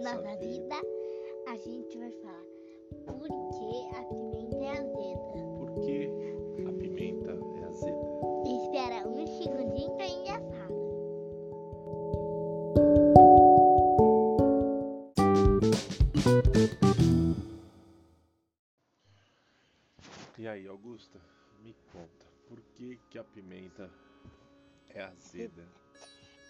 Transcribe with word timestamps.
nossa, 0.00 0.22
Nossa 0.22 0.36
vida, 0.38 0.74
a 1.46 1.56
gente 1.56 1.98
vai 1.98 2.10
falar 2.22 2.44
por 3.06 3.28
que 3.28 3.96
a 3.96 4.02
pimenta 4.04 4.56
é 4.56 4.70
azeda. 4.70 5.32
Por 5.58 5.80
que 5.80 6.08
a 6.66 6.72
pimenta 6.72 7.32
é 7.32 7.64
azeda? 7.64 8.10
Espera 8.46 9.06
um 9.06 9.26
segundinho 9.26 9.96
que 9.96 10.02
a 10.02 10.08
gente 10.08 10.26
já 10.26 10.40
fala. 10.40 10.80
E 20.38 20.48
aí, 20.48 20.66
Augusta, 20.66 21.20
me 21.62 21.76
conta, 21.92 22.26
por 22.48 22.58
que 22.74 22.98
que 23.10 23.18
a 23.18 23.24
pimenta 23.24 23.90
é 24.88 25.02
azeda? 25.02 25.68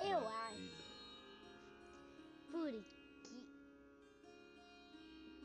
Eu 0.01 0.19
acho 0.19 0.55
vida? 0.55 0.91
porque. 2.53 3.00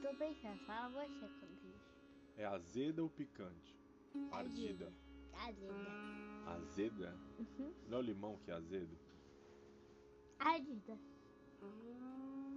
Tô 0.05 0.14
pensando, 0.14 0.59
fala 0.68 0.88
você 0.90 1.27
quando. 1.40 1.82
É 2.38 2.45
azeda 2.45 3.02
ou 3.02 3.09
picante? 3.09 3.76
Ardida. 4.31 4.94
Azeda. 5.34 5.73
Azeda? 6.45 7.18
Uhum. 7.40 7.73
Não 7.90 7.98
é 7.98 8.02
o 8.02 8.04
limão 8.04 8.38
que 8.38 8.52
é 8.52 8.54
azedo? 8.54 8.95
Ardida. 10.38 10.95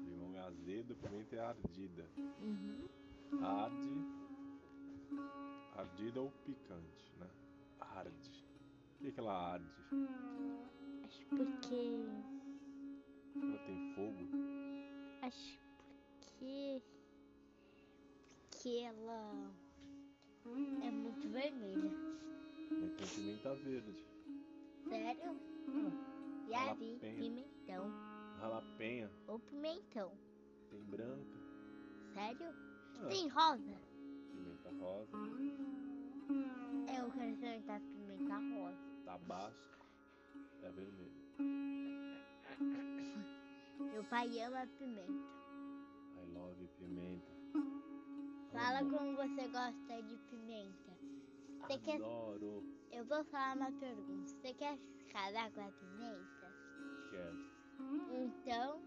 Limão 0.05 0.37
é 0.37 0.41
azedo, 0.41 0.95
pimenta 0.97 1.37
é 1.37 1.41
ardida. 1.41 2.07
Uhum. 2.19 2.87
Arde. 3.43 3.95
Ardida 5.74 6.21
ou 6.21 6.30
picante, 6.45 7.15
né? 7.19 7.30
Arde. 7.80 8.45
Por 8.99 9.07
que, 9.07 9.13
que 9.13 9.21
ela 9.21 9.52
arde? 9.54 9.85
Acho 11.02 11.24
porque. 11.30 12.04
Ela 13.43 13.59
tem 13.65 13.95
fogo? 13.95 14.29
Acho 15.23 15.59
porque. 16.19 16.82
Porque 18.59 18.80
ela. 18.80 19.52
É 20.82 20.90
muito 20.90 21.28
vermelha. 21.28 21.92
Mas 22.73 22.92
tem 22.96 23.06
pimenta 23.06 23.54
verde. 23.54 24.04
Sério? 24.88 25.40
Já 26.48 26.74
vi. 26.74 26.98
Pimentão. 26.98 27.88
Jalapenha. 28.40 29.09
Ou 29.29 29.38
pimentão. 29.38 30.10
Tem 30.70 30.82
branca. 30.86 31.38
Sério? 32.14 32.48
Ah, 33.01 33.06
Tem 33.06 33.29
rosa? 33.29 33.80
Pimenta 34.32 34.70
rosa. 34.80 35.16
Eu 36.98 37.12
quero 37.12 37.30
experimentar 37.30 37.80
pimenta 37.80 38.38
rosa. 38.38 38.79
Tabasco. 39.04 39.86
É 40.62 40.70
vermelho. 40.73 41.12
Meu 43.92 44.02
pai 44.10 44.40
ama 44.40 44.66
pimenta. 44.66 45.12
I 45.12 46.32
love 46.34 46.68
pimenta. 46.76 47.38
Fala 48.52 48.79
como 48.80 49.16
você 49.16 49.49
gosta 49.49 50.02
de 50.02 50.16
pimenta. 50.30 50.93
Você 51.60 51.79
quer... 51.79 51.96
Adoro. 51.96 52.65
Eu 52.91 53.04
vou 53.04 53.24
falar 53.24 53.57
uma 53.57 53.73
pergunta. 53.73 54.29
Você 54.29 54.54
quer 54.54 54.79
casar 55.13 55.51
com 55.52 55.60
a 55.60 55.71
pimenta? 55.71 56.52
Quero. 57.10 57.59
Então, 58.10 58.82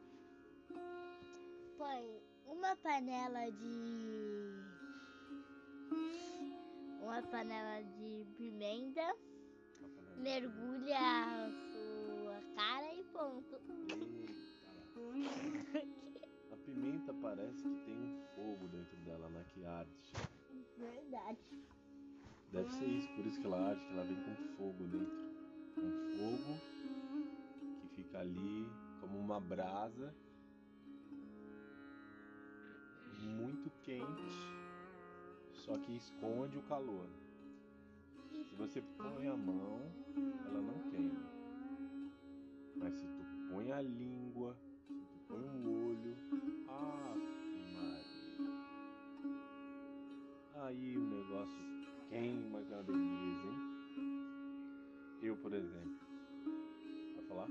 põe 1.78 2.22
uma 2.46 2.76
panela 2.78 3.52
de. 3.52 4.52
Uma 7.02 7.22
panela 7.24 7.84
de 7.84 8.26
pimenta, 8.38 9.02
panela 9.02 10.16
de 10.16 10.22
mergulha 10.22 10.98
a 11.00 11.50
sua 11.72 12.42
cara 12.56 12.94
e 12.96 13.04
ponto. 13.06 13.60
Parece 17.22 17.64
que 17.64 17.86
tem 17.86 17.96
um 17.96 18.22
fogo 18.36 18.68
dentro 18.68 18.98
dela, 19.06 19.30
né? 19.30 19.46
Que 19.54 19.66
arde. 19.66 20.12
Verdade. 20.78 21.64
Deve 22.52 22.70
ser 22.72 22.86
isso, 22.86 23.08
por 23.16 23.26
isso 23.26 23.40
que 23.40 23.46
ela 23.46 23.70
arde, 23.70 23.86
que 23.86 23.94
ela 23.94 24.04
vem 24.04 24.18
com 24.24 24.36
fogo 24.58 24.88
dentro. 24.88 25.22
Um 25.78 25.92
fogo 26.18 26.60
que 27.80 27.88
fica 27.96 28.20
ali 28.20 28.68
como 29.00 29.18
uma 29.18 29.40
brasa 29.40 30.14
muito 33.22 33.70
quente, 33.84 34.24
só 35.54 35.78
que 35.78 35.96
esconde 35.96 36.58
o 36.58 36.64
calor. 36.64 37.08
Se 38.44 38.56
você 38.56 38.82
põe 38.82 39.28
a 39.28 39.38
mão, 39.38 39.82
ela 40.46 40.62
não 40.62 40.90
queima. 40.90 41.22
Mas 42.76 42.96
se 42.96 43.08
tu 43.08 43.24
põe 43.50 43.72
a 43.72 43.82
língua, 43.82 44.58
Aí 50.72 50.98
o 50.98 51.02
negócio 51.02 51.58
queima 52.08 52.62
que 52.64 52.72
é 52.72 52.78
uma 52.78 52.88
hein? 52.88 53.58
Eu, 55.22 55.36
por 55.36 55.54
exemplo, 55.54 55.92
vai 57.14 57.26
falar? 57.26 57.48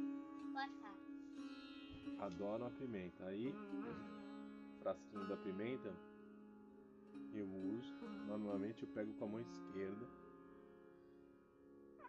Pode 0.54 0.72
falar. 0.80 2.26
Adoro 2.26 2.64
a 2.64 2.70
pimenta. 2.70 3.26
Aí, 3.26 3.54
frasquinho 4.78 5.28
da 5.28 5.36
pimenta, 5.36 5.92
eu 7.34 7.46
uso. 7.46 7.92
Normalmente 8.26 8.84
eu 8.84 8.88
pego 8.88 9.12
com 9.12 9.24
a 9.26 9.28
mão 9.28 9.40
esquerda. 9.42 10.06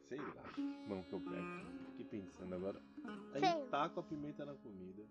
Sei 0.08 0.18
lá, 0.18 0.44
mão 0.88 1.04
que 1.04 1.14
eu 1.14 1.20
pego. 1.20 1.92
Fiquei 1.98 2.06
pensando 2.06 2.56
agora. 2.56 2.82
Aí 3.34 3.42
Sei. 3.42 3.68
taco 3.70 4.00
a 4.00 4.04
pimenta 4.04 4.46
na 4.46 4.54
comida. 4.56 5.04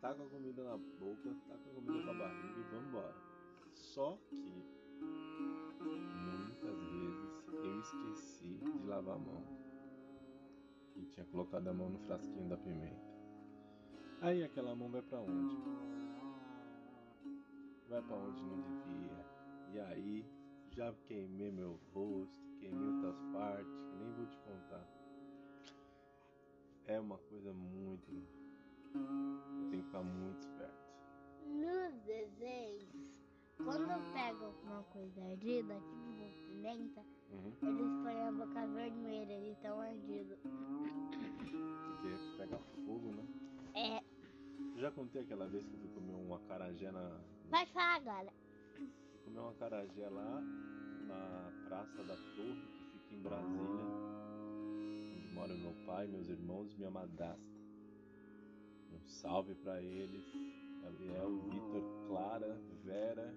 Taco 0.00 0.24
a 0.24 0.28
comida 0.28 0.64
na 0.64 0.76
boca, 0.76 1.36
taco 1.46 1.70
a 1.70 1.72
comida 1.72 2.02
pra 2.02 2.14
barriga 2.14 2.58
e 2.58 2.74
vambora. 2.74 3.14
Só 3.74 4.18
que 4.28 4.83
muitas 5.80 6.78
vezes 6.80 7.44
eu 7.52 7.80
esqueci 7.80 8.58
de 8.58 8.86
lavar 8.86 9.16
a 9.16 9.18
mão. 9.18 9.42
E 10.96 11.04
tinha 11.06 11.26
colocado 11.26 11.68
a 11.68 11.74
mão 11.74 11.90
no 11.90 11.98
frasquinho 12.00 12.48
da 12.48 12.56
pimenta. 12.56 13.14
Aí 14.20 14.42
aquela 14.42 14.74
mão 14.74 14.88
vai 14.90 15.02
pra 15.02 15.20
onde? 15.20 15.56
Vai 17.88 18.00
pra 18.02 18.16
onde 18.16 18.42
não 18.42 18.60
devia. 18.62 19.26
E 19.72 19.80
aí 19.80 20.24
já 20.70 20.92
queimei 21.06 21.50
meu 21.50 21.78
rosto, 21.92 22.56
queimei 22.58 22.88
outras 22.88 23.20
partes, 23.32 23.80
que 23.82 23.96
nem 23.96 24.12
vou 24.12 24.26
te 24.26 24.38
contar. 24.38 24.86
É 26.86 26.98
uma 26.98 27.18
coisa 27.18 27.52
muito. 27.52 28.10
Eu 28.94 29.70
tenho 29.70 29.82
que 29.82 29.88
ficar 29.88 30.02
muito 30.02 30.40
esperto. 30.40 30.84
Nos 31.46 32.00
desenhos, 32.00 33.13
quando 33.56 34.12
pegam 34.12 34.52
uma 34.64 34.82
coisa 34.84 35.22
ardida, 35.24 35.74
tipo 35.74 36.48
pimenta, 36.48 37.02
Uhum. 37.30 37.52
eles 37.62 38.02
põem 38.02 38.22
a 38.22 38.32
boca 38.32 38.66
vermelha, 38.66 39.32
eles 39.32 39.56
estão 39.56 39.80
ardidos. 39.80 40.38
Porque 40.40 42.36
pega 42.38 42.58
fogo, 42.86 43.12
né? 43.12 43.24
É, 43.74 44.02
Eu 44.76 44.80
já 44.80 44.90
contei 44.90 45.22
aquela 45.22 45.46
vez 45.46 45.64
que 45.66 45.72
eu 45.74 45.78
fui 45.80 45.88
comer 45.90 46.14
um 46.14 46.34
acarajé 46.34 46.90
na. 46.90 47.20
pode 47.50 47.72
falar 47.72 47.94
agora. 47.96 48.32
Fui 48.76 49.18
comer 49.24 49.40
um 49.40 49.48
acarajé 49.48 50.08
lá 50.08 50.40
na 51.06 51.50
Praça 51.68 52.02
da 52.04 52.16
Torre, 52.16 52.60
que 52.90 52.98
fica 52.98 53.14
em 53.14 53.22
Brasília, 53.22 53.84
onde 55.16 55.34
mora 55.34 55.54
meu 55.54 55.74
pai, 55.86 56.06
meus 56.06 56.28
irmãos 56.28 56.72
e 56.72 56.76
minha 56.76 56.90
madrasta. 56.90 57.42
Um 58.92 59.00
salve 59.08 59.54
pra 59.56 59.80
eles, 59.82 60.24
Gabriel, 60.84 61.30
Vitor, 61.50 61.82
Clara, 62.06 62.60
Vera 62.84 63.34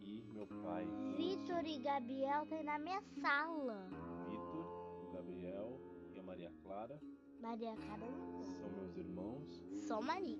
e 0.00 0.22
meu 0.32 0.46
pai. 0.46 0.86
Vitor 1.16 1.64
e 1.66 1.78
Gabriel 1.78 2.42
estão 2.44 2.62
na 2.62 2.78
minha 2.78 3.02
sala. 3.20 3.88
Vitor, 4.28 5.04
o 5.04 5.12
Gabriel 5.12 5.80
e 6.14 6.18
a 6.18 6.22
Maria 6.22 6.52
Clara 6.62 6.98
Maria 7.40 7.74
Carolina. 7.76 8.42
são 8.42 8.70
meus 8.70 8.96
irmãos 8.96 9.62
Sou 9.86 10.02
Maria. 10.02 10.38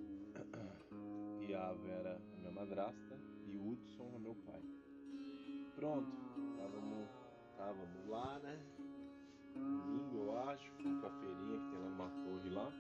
e 1.47 1.55
a 1.55 1.73
Vera 1.75 2.21
é 2.33 2.37
minha 2.39 2.51
madrasta 2.51 3.21
e 3.47 3.57
o 3.57 3.73
Hudson 3.73 4.11
é 4.15 4.19
meu 4.19 4.35
pai. 4.35 4.63
Pronto, 5.75 6.11
estávamos 6.51 7.09
estávamos 7.51 8.07
lá, 8.09 8.39
né? 8.39 8.59
Domingo, 9.55 10.17
eu 10.17 10.39
acho, 10.49 10.73
fui 10.73 10.95
pra 11.01 11.11
feirinha 11.11 11.59
que 11.59 11.71
tem 11.71 11.79
lá 11.79 11.91
numa 11.91 12.11
torre 12.25 12.49
lá. 12.49 12.73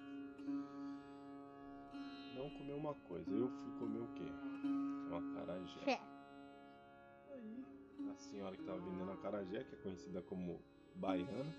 Não 2.41 2.49
comer 2.49 2.73
uma 2.73 2.95
coisa, 2.95 3.31
eu 3.31 3.51
fui 3.51 3.79
comer 3.79 3.99
o 3.99 4.09
quê? 4.15 4.25
Um 4.65 5.15
acarajé. 5.15 6.01
Aí, 7.29 7.65
a 8.11 8.15
senhora 8.15 8.57
que 8.57 8.63
estava 8.63 8.81
vendendo 8.81 9.13
acarajé, 9.13 9.63
que 9.65 9.75
é 9.75 9.79
conhecida 9.81 10.23
como 10.23 10.59
baiana, 10.95 11.55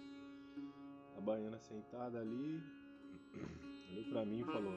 a 1.16 1.22
baiana 1.22 1.60
sentada 1.60 2.20
ali, 2.20 2.64
olhou 3.92 4.06
pra 4.10 4.26
mim 4.26 4.40
e 4.42 4.44
falou: 4.44 4.74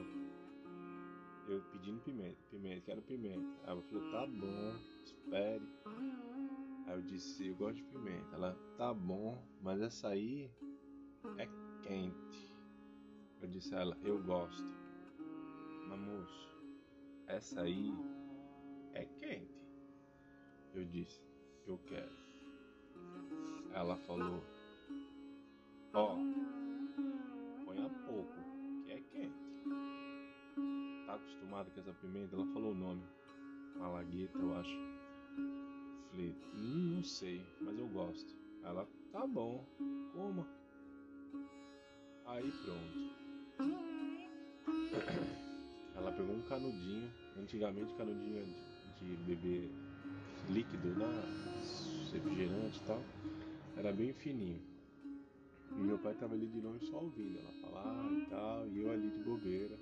Eu 1.47 1.63
pedindo 1.71 1.99
pimenta, 2.01 2.37
pimenta, 2.51 2.81
quero 2.81 3.01
pimenta. 3.01 3.49
Aí 3.63 3.71
ela 3.71 3.81
falou: 3.81 4.11
Tá 4.11 4.27
bom, 4.27 4.75
espere. 5.03 5.67
Aí 6.85 6.97
eu 6.97 7.01
disse: 7.01 7.47
Eu 7.47 7.55
gosto 7.55 7.77
de 7.77 7.83
pimenta. 7.83 8.35
Ela: 8.35 8.55
Tá 8.77 8.93
bom, 8.93 9.43
mas 9.59 9.81
essa 9.81 10.09
aí 10.09 10.51
é 11.39 11.47
quente. 11.81 12.55
Eu 13.41 13.47
disse 13.47 13.73
a 13.73 13.79
ela: 13.79 13.97
Eu 14.03 14.21
gosto. 14.21 14.84
Moço, 15.93 16.51
essa 17.27 17.61
aí 17.61 17.93
é 18.93 19.05
quente. 19.05 19.55
Eu 20.73 20.85
disse, 20.85 21.21
eu 21.67 21.77
quero. 21.85 22.11
Ela 23.73 23.95
falou, 23.97 24.43
ó, 25.93 26.15
põe 27.65 27.85
a 27.85 27.89
pouco, 28.07 28.33
que 28.85 28.91
é 28.91 29.01
quente. 29.01 29.35
Tá 31.05 31.15
acostumado 31.15 31.71
com 31.71 31.79
essa 31.79 31.93
pimenta? 31.93 32.35
Ela 32.35 32.45
falou 32.47 32.71
o 32.71 32.75
nome. 32.75 33.03
Malagueta, 33.77 34.37
eu 34.37 34.55
acho. 34.55 34.77
Falei, 36.11 36.35
hum, 36.55 36.95
não 36.95 37.03
sei, 37.03 37.45
mas 37.61 37.77
eu 37.77 37.87
gosto. 37.87 38.35
Ela, 38.63 38.87
tá 39.11 39.27
bom, 39.27 39.65
coma. 40.13 40.47
Aí 42.25 42.51
pronto. 42.63 43.15
Ela 45.95 46.11
pegou 46.11 46.35
um 46.35 46.41
canudinho. 46.43 47.09
Antigamente 47.37 47.93
canudinho 47.95 48.39
é 48.39 48.43
de, 48.99 49.15
de 49.15 49.23
beber 49.23 49.69
líquido, 50.49 50.89
né? 50.95 51.05
Refrigerante 52.13 52.79
e 52.79 52.85
tal. 52.85 53.01
Era 53.77 53.91
bem 53.91 54.13
fininho. 54.13 54.61
E 55.71 55.79
meu 55.79 55.97
pai 55.97 56.13
tava 56.13 56.33
ali 56.33 56.47
de 56.47 56.61
longe 56.61 56.85
só 56.85 56.97
ouvindo 56.97 57.37
ela 57.37 57.51
falar 57.61 58.11
e 58.11 58.25
tal. 58.27 58.67
E 58.67 58.81
eu 58.81 58.91
ali 58.91 59.09
de 59.09 59.19
bobeira. 59.19 59.77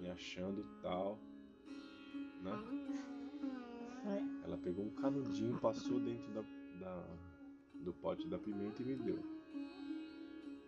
Me 0.00 0.08
achando 0.10 0.64
tal. 0.82 1.18
Né? 2.42 2.52
Ela 4.44 4.58
pegou 4.58 4.84
um 4.84 4.90
canudinho, 4.90 5.58
passou 5.58 6.00
dentro 6.00 6.32
da, 6.32 6.42
da, 6.80 7.04
do 7.84 7.92
pote 7.92 8.28
da 8.28 8.38
pimenta 8.38 8.82
e 8.82 8.84
me 8.84 8.96
deu. 8.96 9.18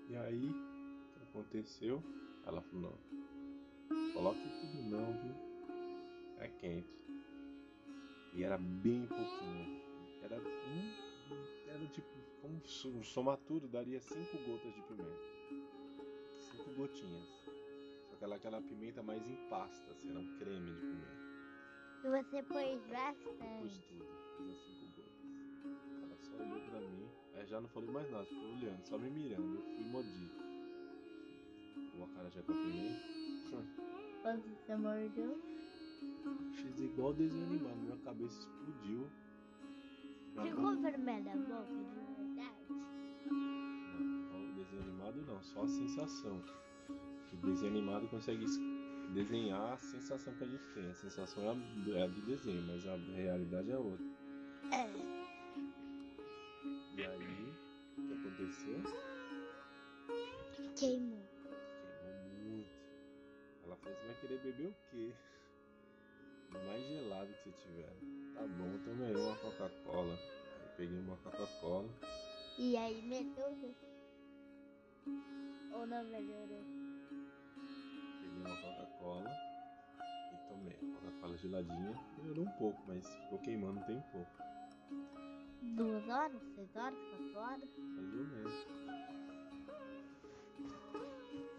E 0.09 0.17
aí, 0.17 0.49
o 0.49 1.19
que 1.19 1.23
aconteceu? 1.31 2.03
Ela 2.47 2.61
falou, 2.63 2.91
não, 2.91 2.99
coloque 4.13 4.49
tudo 4.61 4.83
não, 4.91 5.13
viu? 5.21 5.35
É 6.39 6.49
quente. 6.49 7.05
E 8.35 8.43
era 8.43 8.59
bem 8.59 9.07
pouquinho. 9.07 9.83
Era 10.23 10.37
um. 10.39 11.69
Era 11.69 11.87
tipo. 11.89 12.25
Um 12.45 13.03
somar 13.03 13.39
tudo 13.39 13.67
daria 13.67 13.99
cinco 14.01 14.37
gotas 14.47 14.75
de 14.75 14.83
pimenta. 14.83 15.19
Cinco 16.31 16.75
gotinhas. 16.75 17.29
Só 18.11 18.17
que 18.17 18.25
ela 18.25 18.37
aquela 18.37 18.61
pimenta 18.61 19.03
mais 19.03 19.27
em 19.27 19.37
pasta, 19.49 19.91
assim, 19.91 20.11
era 20.11 20.21
um 20.21 20.39
creme 20.39 20.73
de 20.73 20.81
pimenta. 20.81 21.25
E 22.05 22.09
você 22.11 22.43
pôs 22.43 22.87
bastante. 22.87 23.61
Pus 23.63 23.79
tudo, 23.79 24.07
fiz 24.37 24.51
as 24.51 24.59
cinco 24.59 24.87
gotas. 24.95 25.25
Ela 26.03 26.17
só 26.19 26.37
olhou 26.37 26.61
pra 26.69 26.81
mim. 26.81 27.09
Aí 27.35 27.47
já 27.47 27.61
não 27.63 27.69
falou 27.69 27.93
mais 27.93 28.11
nada, 28.11 28.27
ficou 28.27 28.53
olhando, 28.53 28.87
só 28.87 28.99
me 28.99 29.09
mirando. 29.09 29.55
Eu 29.57 29.63
fui 29.63 29.85
mordido. 29.85 30.35
O 31.95 32.07
cara 32.15 32.29
já 32.29 32.43
com 32.43 32.53
a 32.53 32.57
pimenta. 32.57 33.24
Você 34.25 34.77
mordeu? 34.77 35.39
Fiz 36.53 36.81
igual 36.81 37.13
desenho 37.13 37.45
animado, 37.45 37.77
minha 37.77 37.97
cabeça 37.99 38.39
explodiu. 38.39 39.09
Ficou 40.43 40.77
vermelha 40.77 41.33
a 41.33 41.37
boca 41.37 41.67
de 41.67 41.85
verdade? 42.17 42.65
Não, 44.31 44.51
o 44.51 44.55
desenho 44.55 44.83
animado 44.83 45.23
não, 45.27 45.43
só 45.43 45.63
a 45.63 45.69
sensação. 45.69 46.43
O 47.33 47.37
desenho 47.47 47.73
animado 47.73 48.09
consegue 48.09 48.47
desenhar 49.13 49.75
a 49.75 49.77
sensação 49.77 50.35
que 50.35 50.45
a 50.45 50.47
gente 50.47 50.65
tem. 50.75 50.89
A 50.91 50.95
sensação 50.95 51.45
é 51.45 51.49
a, 51.49 51.99
é 51.99 52.03
a 52.03 52.07
do 52.07 52.23
desenho, 52.23 52.63
mas 52.67 52.87
a 52.87 52.97
realidade 52.97 53.71
é 53.71 53.77
outra. 53.77 54.07
É. 54.73 54.89
E 56.97 57.05
aí, 57.05 57.53
o 57.99 58.03
que 58.03 58.13
aconteceu? 58.15 58.83
Queimou. 60.77 61.34
Você 63.85 64.07
vai 64.07 64.15
querer 64.21 64.39
beber 64.39 64.69
o 64.69 64.75
quê? 64.91 65.13
O 66.49 66.67
mais 66.67 66.87
gelado 66.87 67.35
que 67.35 67.51
você 67.51 67.53
tiver. 67.59 67.93
Tá 68.35 68.47
bom, 68.47 68.79
tomei 68.83 69.15
uma 69.15 69.37
Coca-Cola. 69.37 70.15
Aí 70.15 70.69
peguei 70.77 70.99
uma 70.99 71.17
Coca-Cola. 71.19 71.89
E 72.59 72.77
aí 72.77 73.03
melhorou? 73.03 73.75
Ou 75.73 75.87
não 75.87 76.05
melhorou? 76.05 76.65
Peguei 78.23 78.41
uma 78.41 78.57
Coca-Cola 78.63 79.31
e 80.33 80.49
tomei. 80.49 80.95
Coca-Cola 80.95 81.37
geladinha. 81.37 81.95
Melhorou 82.19 82.45
um 82.45 82.53
pouco, 82.53 82.83
mas 82.87 83.07
ficou 83.07 83.39
queimando 83.41 83.81
um 83.81 83.85
tempo. 83.85 84.27
Duas 85.77 86.09
horas? 86.09 86.43
Seis 86.55 86.75
horas? 86.75 86.99
Quatro 86.99 87.39
horas? 87.39 87.69
Mais 87.77 88.15
ou 88.15 88.25
menos. 88.25 88.67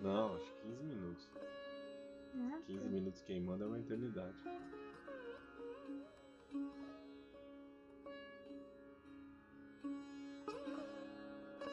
Não, 0.02 0.36
acho 0.36 0.54
que 0.54 0.62
15 0.62 0.84
minutos. 0.84 1.05
Nossa. 2.68 2.80
15 2.82 2.90
minutos 2.90 3.22
queimando 3.24 3.64
é 3.64 3.68
uma 3.68 3.80
eternidade. 3.80 4.38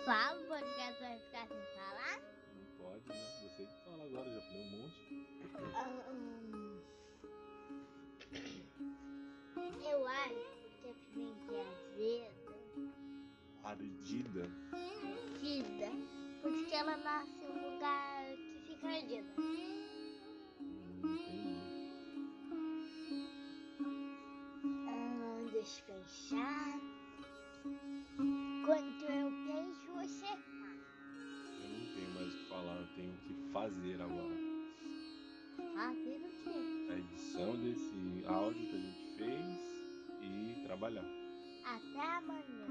Fala, 0.05 0.41
o 0.41 0.45
podcast 0.47 1.01
vai 1.01 1.19
ficar 1.19 1.47
sem 1.49 1.59
falar? 1.77 2.21
Não 2.57 2.67
pode, 2.79 3.09
né? 3.09 3.15
Você 3.43 3.67
que 3.67 3.85
fala 3.85 4.05
agora, 4.05 4.31
já 4.31 4.41
falei 4.43 4.63
um 4.63 4.71
monte. 4.71 5.27
Ahn, 5.75 6.83
Eu 9.91 10.07
acho 10.07 10.81
que 10.83 10.89
a 10.91 10.95
pimenta 10.95 11.53
é 11.53 11.61
azeda, 11.61 12.33
Ardida. 13.65 14.51
ardida, 14.73 15.91
porque 16.43 16.75
ela 16.75 16.97
nasce 16.97 17.43
em 17.43 17.47
um 17.47 17.75
lugar 17.75 18.25
que 18.27 18.75
fica 18.75 18.89
ardida. 18.89 19.42
Que 33.23 33.35
fazer 33.53 34.01
agora. 34.01 34.37
Fazer 35.75 36.17
o 36.17 36.29
quê? 36.43 36.89
A 36.91 36.99
edição 36.99 37.57
desse 37.57 38.25
áudio 38.27 38.67
que 38.69 38.77
a 38.77 38.79
gente 38.79 39.17
fez 39.17 39.73
e 40.21 40.63
trabalhar. 40.65 41.05
Até 41.65 42.17
amanhã. 42.17 42.67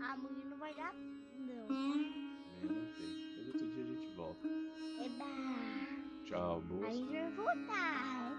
Amanhã 0.00 0.44
não 0.50 0.58
vai 0.58 0.74
dar, 0.74 0.94
não. 1.38 1.66
Amanhã 1.68 2.16
não 2.62 2.92
tem. 2.94 3.34
Mas 3.36 3.46
outro 3.48 3.66
dia 3.68 3.82
a 3.82 3.86
gente 3.86 4.14
volta. 4.14 4.48
Eba! 5.04 5.26
Tchau, 6.24 6.60
boas. 6.62 6.84
Aí 6.84 7.16
eu 7.16 7.30
vou 7.30 7.44
voltar. 7.44 8.32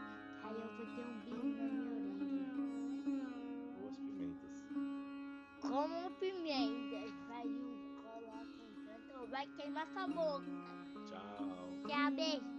Aí 0.43 0.55
eu 0.55 0.67
vou 0.75 0.85
ter 0.85 1.05
um 1.05 1.19
bico 1.21 1.47
na 1.47 1.63
minha 1.67 1.85
orelha. 2.13 2.67
Boas 3.79 3.97
pimentas. 3.97 4.55
Como 5.61 6.11
pimenta. 6.11 6.99
Vai 7.27 7.47
um 7.47 7.77
coloca 8.01 8.59
um 8.61 8.85
canto, 8.85 9.31
vai 9.31 9.47
queimar 9.55 9.87
sua 9.87 10.07
boca. 10.07 10.76
Tchau. 11.87 11.97
Tchau, 11.97 12.11
beijo. 12.15 12.56